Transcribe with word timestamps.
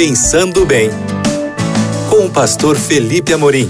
Pensando 0.00 0.64
Bem, 0.64 0.90
com 2.08 2.26
o 2.26 2.30
pastor 2.30 2.76
Felipe 2.76 3.32
Amorim. 3.32 3.68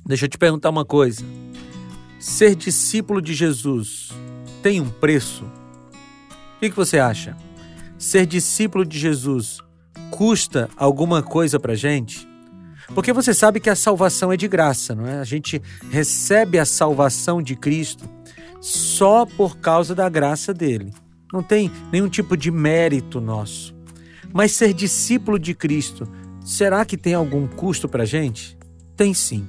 Deixa 0.05 0.25
eu 0.25 0.29
te 0.29 0.37
perguntar 0.37 0.69
uma 0.69 0.85
coisa. 0.85 1.23
Ser 2.19 2.55
discípulo 2.55 3.21
de 3.21 3.33
Jesus 3.33 4.09
tem 4.61 4.81
um 4.81 4.89
preço? 4.89 5.45
O 6.57 6.59
que, 6.59 6.69
você 6.69 6.99
acha? 6.99 7.37
Ser 7.97 8.25
discípulo 8.25 8.85
de 8.85 8.99
Jesus 8.99 9.59
custa 10.11 10.69
alguma 10.75 11.23
coisa 11.23 11.57
para 11.59 11.75
gente? 11.75 12.28
Porque 12.93 13.13
você 13.13 13.33
sabe 13.33 13.59
que 13.59 13.69
a 13.69 13.75
salvação 13.75 14.31
é 14.31 14.37
de 14.37 14.47
graça, 14.47 14.95
não 14.95 15.05
é? 15.05 15.19
A 15.19 15.23
gente 15.23 15.61
recebe 15.89 16.57
a 16.57 16.65
salvação 16.65 17.41
de 17.41 17.55
Cristo 17.55 18.09
só 18.59 19.25
por 19.25 19.57
causa 19.57 19.93
da 19.95 20.09
graça 20.09 20.53
dele. 20.53 20.93
Não 21.31 21.43
tem 21.43 21.71
nenhum 21.91 22.09
tipo 22.09 22.35
de 22.35 22.49
mérito 22.51 23.21
nosso. 23.21 23.75
Mas 24.33 24.51
ser 24.51 24.73
discípulo 24.73 25.39
de 25.39 25.53
Cristo, 25.53 26.07
será 26.43 26.83
que 26.83 26.97
tem 26.97 27.13
algum 27.13 27.47
custo 27.47 27.87
para 27.87 28.05
gente? 28.05 28.57
Tem 28.95 29.13
sim. 29.13 29.47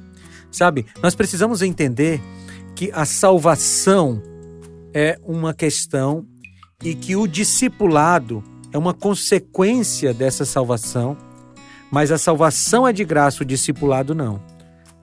Sabe, 0.51 0.87
nós 1.03 1.15
precisamos 1.15 1.63
entender 1.63 2.21
que 2.75 2.91
a 2.93 3.05
salvação 3.05 4.23
é 4.93 5.19
uma 5.23 5.55
questão 5.55 6.27
e 6.83 6.95
que 6.95 7.15
o 7.15 7.27
discipulado 7.27 8.43
é 8.73 8.79
uma 8.79 8.95
consequência 8.95 10.15
dessa 10.15 10.45
salvação, 10.45 11.17
mas 11.91 12.13
a 12.13 12.19
salvação 12.19 12.87
é 12.87 12.93
de 12.93 13.05
graça, 13.05 13.43
o 13.43 13.47
discipulado 13.47 14.15
não. 14.15 14.41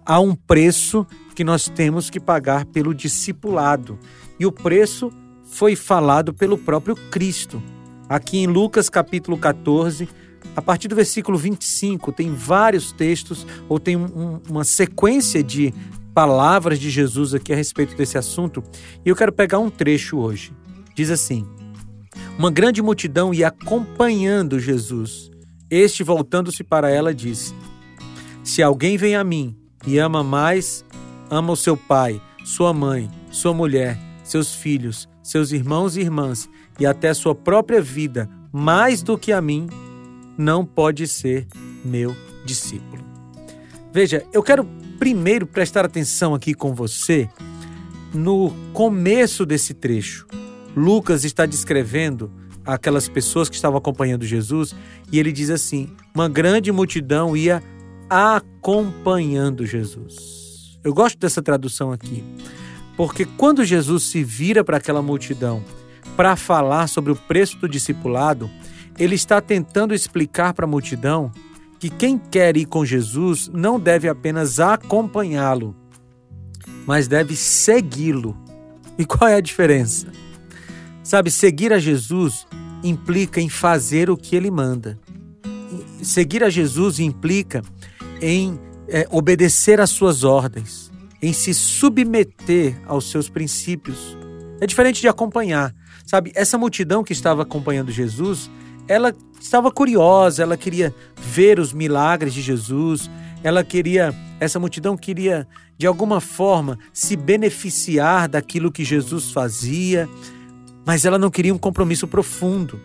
Há 0.05 0.19
um 0.19 0.33
preço 0.33 1.05
que 1.35 1.43
nós 1.43 1.67
temos 1.67 2.09
que 2.09 2.19
pagar 2.19 2.65
pelo 2.65 2.93
discipulado, 2.93 3.99
e 4.39 4.45
o 4.45 4.51
preço 4.51 5.11
foi 5.43 5.75
falado 5.75 6.33
pelo 6.33 6.57
próprio 6.57 6.95
Cristo. 6.95 7.61
Aqui 8.07 8.37
em 8.37 8.47
Lucas 8.47 8.89
capítulo 8.89 9.37
14, 9.37 10.07
a 10.55 10.61
partir 10.61 10.87
do 10.87 10.95
versículo 10.95 11.37
25, 11.37 12.11
tem 12.11 12.33
vários 12.33 12.91
textos, 12.91 13.45
ou 13.67 13.79
tem 13.79 13.97
um, 13.97 14.39
uma 14.49 14.63
sequência 14.63 15.43
de 15.43 15.73
palavras 16.13 16.79
de 16.79 16.89
Jesus 16.89 17.33
aqui 17.33 17.53
a 17.53 17.55
respeito 17.55 17.95
desse 17.95 18.17
assunto, 18.17 18.63
e 19.05 19.09
eu 19.09 19.15
quero 19.15 19.31
pegar 19.31 19.59
um 19.59 19.69
trecho 19.69 20.17
hoje. 20.17 20.53
Diz 20.95 21.11
assim: 21.11 21.45
Uma 22.39 22.49
grande 22.49 22.81
multidão 22.81 23.33
ia 23.33 23.49
acompanhando 23.49 24.59
Jesus. 24.59 25.29
Este, 25.69 26.03
voltando-se 26.03 26.63
para 26.63 26.89
ela, 26.89 27.13
disse: 27.13 27.53
Se 28.43 28.63
alguém 28.63 28.97
vem 28.97 29.15
a 29.15 29.23
mim 29.23 29.55
e 29.85 29.97
ama 29.97 30.23
mais, 30.23 30.85
ama 31.29 31.53
o 31.53 31.57
seu 31.57 31.75
pai, 31.75 32.21
sua 32.43 32.73
mãe, 32.73 33.09
sua 33.31 33.53
mulher, 33.53 33.99
seus 34.23 34.55
filhos, 34.55 35.07
seus 35.21 35.51
irmãos 35.51 35.97
e 35.97 36.01
irmãs, 36.01 36.49
e 36.79 36.85
até 36.85 37.13
sua 37.13 37.35
própria 37.35 37.81
vida, 37.81 38.29
mais 38.51 39.01
do 39.01 39.17
que 39.17 39.31
a 39.31 39.41
mim, 39.41 39.67
não 40.37 40.65
pode 40.65 41.07
ser 41.07 41.47
meu 41.83 42.15
discípulo. 42.45 43.03
Veja, 43.91 44.25
eu 44.31 44.43
quero 44.43 44.65
primeiro 44.97 45.45
prestar 45.45 45.85
atenção 45.85 46.33
aqui 46.33 46.53
com 46.53 46.73
você 46.73 47.29
no 48.13 48.51
começo 48.73 49.45
desse 49.45 49.73
trecho. 49.73 50.25
Lucas 50.75 51.23
está 51.23 51.45
descrevendo 51.45 52.31
aquelas 52.67 53.07
pessoas 53.07 53.49
que 53.49 53.55
estavam 53.55 53.77
acompanhando 53.77 54.25
Jesus 54.25 54.75
e 55.11 55.17
ele 55.17 55.31
diz 55.31 55.49
assim: 55.49 55.89
uma 56.13 56.27
grande 56.27 56.71
multidão 56.71 57.35
ia 57.35 57.63
acompanhando 58.09 59.65
Jesus. 59.65 60.77
Eu 60.83 60.93
gosto 60.93 61.17
dessa 61.17 61.41
tradução 61.41 61.91
aqui, 61.91 62.23
porque 62.95 63.25
quando 63.25 63.65
Jesus 63.65 64.03
se 64.03 64.23
vira 64.23 64.63
para 64.63 64.77
aquela 64.77 65.01
multidão 65.01 65.63
para 66.15 66.35
falar 66.35 66.87
sobre 66.87 67.11
o 67.11 67.15
preço 67.15 67.57
do 67.57 67.69
discipulado, 67.69 68.49
ele 68.97 69.15
está 69.15 69.39
tentando 69.39 69.93
explicar 69.93 70.53
para 70.53 70.65
a 70.65 70.69
multidão 70.69 71.31
que 71.79 71.89
quem 71.89 72.17
quer 72.17 72.57
ir 72.57 72.65
com 72.65 72.83
Jesus 72.83 73.49
não 73.53 73.79
deve 73.79 74.09
apenas 74.09 74.59
acompanhá-lo, 74.59 75.75
mas 76.85 77.07
deve 77.07 77.35
segui-lo. 77.35 78.35
E 78.97 79.05
qual 79.05 79.29
é 79.29 79.35
a 79.35 79.41
diferença? 79.41 80.07
Sabe, 81.07 81.31
seguir 81.31 81.71
a 81.71 81.79
Jesus 81.79 82.45
implica 82.83 83.39
em 83.39 83.47
fazer 83.47 84.09
o 84.09 84.17
que 84.17 84.35
ele 84.35 84.51
manda. 84.51 84.99
Seguir 86.03 86.43
a 86.43 86.49
Jesus 86.49 86.99
implica 86.99 87.61
em 88.21 88.59
é, 88.89 89.07
obedecer 89.09 89.79
às 89.79 89.89
suas 89.89 90.25
ordens, 90.25 90.91
em 91.21 91.31
se 91.31 91.53
submeter 91.53 92.77
aos 92.85 93.09
seus 93.09 93.29
princípios. 93.29 94.17
É 94.59 94.67
diferente 94.67 94.99
de 94.99 95.07
acompanhar. 95.07 95.73
Sabe, 96.05 96.33
essa 96.35 96.57
multidão 96.57 97.05
que 97.05 97.13
estava 97.13 97.43
acompanhando 97.43 97.89
Jesus, 97.89 98.51
ela 98.85 99.15
estava 99.39 99.71
curiosa, 99.71 100.43
ela 100.43 100.57
queria 100.57 100.93
ver 101.15 101.57
os 101.57 101.71
milagres 101.71 102.33
de 102.33 102.41
Jesus, 102.41 103.09
ela 103.41 103.63
queria, 103.63 104.13
essa 104.41 104.59
multidão 104.59 104.97
queria 104.97 105.47
de 105.77 105.87
alguma 105.87 106.19
forma 106.19 106.77
se 106.91 107.15
beneficiar 107.15 108.27
daquilo 108.27 108.73
que 108.73 108.83
Jesus 108.83 109.31
fazia, 109.31 110.09
mas 110.87 111.03
ela 111.03 111.19
não 111.19 111.29
queria 111.29 111.53
um 111.53 111.57
compromisso 111.57 112.07
profundo. 112.07 112.79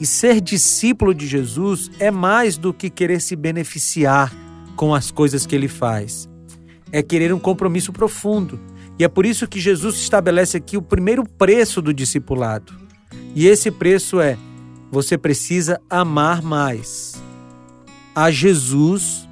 E 0.00 0.04
ser 0.04 0.40
discípulo 0.40 1.14
de 1.14 1.24
Jesus 1.24 1.88
é 2.00 2.10
mais 2.10 2.56
do 2.56 2.74
que 2.74 2.90
querer 2.90 3.20
se 3.20 3.36
beneficiar 3.36 4.34
com 4.74 4.92
as 4.92 5.12
coisas 5.12 5.46
que 5.46 5.54
ele 5.54 5.68
faz. 5.68 6.28
É 6.90 7.00
querer 7.00 7.32
um 7.32 7.38
compromisso 7.38 7.92
profundo. 7.92 8.58
E 8.98 9.04
é 9.04 9.08
por 9.08 9.24
isso 9.24 9.46
que 9.46 9.60
Jesus 9.60 9.94
estabelece 10.00 10.56
aqui 10.56 10.76
o 10.76 10.82
primeiro 10.82 11.22
preço 11.22 11.80
do 11.80 11.94
discipulado. 11.94 12.72
E 13.36 13.46
esse 13.46 13.70
preço 13.70 14.20
é 14.20 14.36
você 14.90 15.16
precisa 15.16 15.80
amar 15.88 16.42
mais 16.42 17.22
a 18.16 18.32
Jesus 18.32 19.28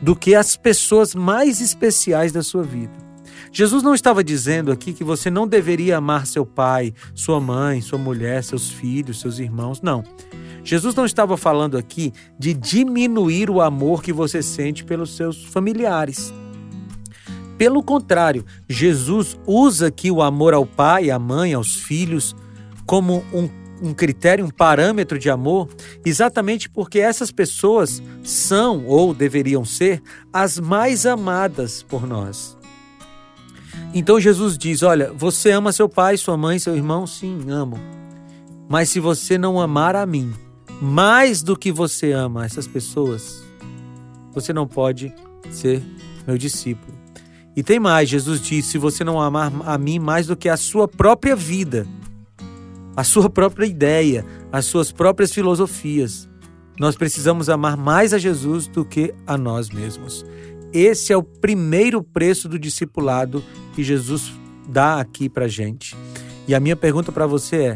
do 0.00 0.14
que 0.14 0.36
as 0.36 0.56
pessoas 0.56 1.16
mais 1.16 1.60
especiais 1.60 2.30
da 2.30 2.44
sua 2.44 2.62
vida. 2.62 3.07
Jesus 3.52 3.82
não 3.82 3.94
estava 3.94 4.22
dizendo 4.22 4.70
aqui 4.70 4.92
que 4.92 5.04
você 5.04 5.30
não 5.30 5.46
deveria 5.46 5.96
amar 5.98 6.26
seu 6.26 6.44
pai, 6.44 6.92
sua 7.14 7.40
mãe, 7.40 7.80
sua 7.80 7.98
mulher, 7.98 8.42
seus 8.44 8.70
filhos, 8.70 9.20
seus 9.20 9.38
irmãos. 9.38 9.80
Não. 9.80 10.04
Jesus 10.62 10.94
não 10.94 11.06
estava 11.06 11.36
falando 11.36 11.78
aqui 11.78 12.12
de 12.38 12.52
diminuir 12.52 13.48
o 13.50 13.60
amor 13.60 14.02
que 14.02 14.12
você 14.12 14.42
sente 14.42 14.84
pelos 14.84 15.16
seus 15.16 15.44
familiares. 15.44 16.32
Pelo 17.56 17.82
contrário, 17.82 18.44
Jesus 18.68 19.38
usa 19.46 19.88
aqui 19.88 20.10
o 20.10 20.22
amor 20.22 20.54
ao 20.54 20.64
pai, 20.64 21.10
à 21.10 21.18
mãe, 21.18 21.54
aos 21.54 21.74
filhos, 21.74 22.36
como 22.86 23.24
um 23.32 23.48
um 23.80 23.94
critério, 23.94 24.44
um 24.44 24.50
parâmetro 24.50 25.18
de 25.18 25.30
amor, 25.30 25.68
exatamente 26.04 26.68
porque 26.68 26.98
essas 26.98 27.30
pessoas 27.30 28.02
são 28.22 28.84
ou 28.86 29.14
deveriam 29.14 29.64
ser 29.64 30.02
as 30.32 30.58
mais 30.58 31.06
amadas 31.06 31.82
por 31.82 32.06
nós. 32.06 32.57
Então 33.94 34.20
Jesus 34.20 34.56
diz: 34.56 34.82
Olha, 34.82 35.12
você 35.12 35.50
ama 35.50 35.72
seu 35.72 35.88
pai, 35.88 36.16
sua 36.16 36.36
mãe, 36.36 36.58
seu 36.58 36.76
irmão? 36.76 37.06
Sim, 37.06 37.50
amo. 37.50 37.78
Mas 38.68 38.90
se 38.90 39.00
você 39.00 39.38
não 39.38 39.60
amar 39.60 39.96
a 39.96 40.04
mim 40.04 40.32
mais 40.80 41.42
do 41.42 41.56
que 41.56 41.72
você 41.72 42.12
ama 42.12 42.44
essas 42.44 42.66
pessoas, 42.66 43.42
você 44.32 44.52
não 44.52 44.66
pode 44.66 45.12
ser 45.50 45.82
meu 46.26 46.36
discípulo. 46.36 46.96
E 47.56 47.62
tem 47.62 47.80
mais: 47.80 48.08
Jesus 48.08 48.40
diz: 48.40 48.66
se 48.66 48.78
você 48.78 49.02
não 49.02 49.20
amar 49.20 49.52
a 49.64 49.78
mim 49.78 49.98
mais 49.98 50.26
do 50.26 50.36
que 50.36 50.48
a 50.48 50.56
sua 50.56 50.86
própria 50.86 51.34
vida, 51.34 51.86
a 52.94 53.02
sua 53.02 53.30
própria 53.30 53.66
ideia, 53.66 54.24
as 54.52 54.66
suas 54.66 54.92
próprias 54.92 55.32
filosofias. 55.32 56.28
Nós 56.78 56.94
precisamos 56.94 57.48
amar 57.48 57.76
mais 57.76 58.12
a 58.12 58.18
Jesus 58.18 58.68
do 58.68 58.84
que 58.84 59.12
a 59.26 59.36
nós 59.36 59.70
mesmos. 59.70 60.24
Esse 60.72 61.12
é 61.12 61.16
o 61.16 61.22
primeiro 61.22 62.02
preço 62.02 62.48
do 62.48 62.58
discipulado 62.58 63.42
que 63.78 63.84
Jesus 63.84 64.32
dá 64.68 64.98
aqui 64.98 65.28
para 65.28 65.46
gente. 65.46 65.96
E 66.48 66.54
a 66.54 66.58
minha 66.58 66.74
pergunta 66.74 67.12
para 67.12 67.28
você 67.28 67.56
é: 67.58 67.74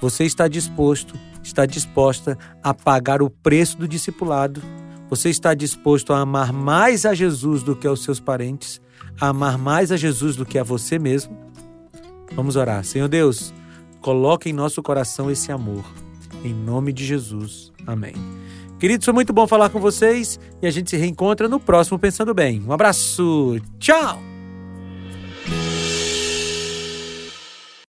você 0.00 0.24
está 0.24 0.48
disposto, 0.48 1.14
está 1.42 1.66
disposta 1.66 2.38
a 2.62 2.72
pagar 2.72 3.20
o 3.20 3.28
preço 3.28 3.76
do 3.76 3.86
discipulado? 3.86 4.62
Você 5.10 5.28
está 5.28 5.52
disposto 5.52 6.14
a 6.14 6.20
amar 6.20 6.54
mais 6.54 7.04
a 7.04 7.12
Jesus 7.12 7.62
do 7.62 7.76
que 7.76 7.86
aos 7.86 8.02
seus 8.02 8.18
parentes? 8.18 8.80
A 9.20 9.28
amar 9.28 9.58
mais 9.58 9.92
a 9.92 9.96
Jesus 9.98 10.36
do 10.36 10.46
que 10.46 10.58
a 10.58 10.64
você 10.64 10.98
mesmo? 10.98 11.36
Vamos 12.34 12.56
orar. 12.56 12.82
Senhor 12.82 13.08
Deus, 13.08 13.52
coloque 14.00 14.48
em 14.48 14.54
nosso 14.54 14.82
coração 14.82 15.30
esse 15.30 15.52
amor. 15.52 15.84
Em 16.42 16.54
nome 16.54 16.94
de 16.94 17.04
Jesus. 17.04 17.70
Amém. 17.86 18.14
Queridos, 18.80 19.04
foi 19.04 19.12
muito 19.12 19.34
bom 19.34 19.46
falar 19.46 19.68
com 19.68 19.78
vocês 19.78 20.40
e 20.62 20.66
a 20.66 20.70
gente 20.70 20.88
se 20.88 20.96
reencontra 20.96 21.46
no 21.46 21.60
próximo 21.60 21.98
Pensando 21.98 22.32
Bem. 22.32 22.64
Um 22.66 22.72
abraço. 22.72 23.60
Tchau! 23.78 24.31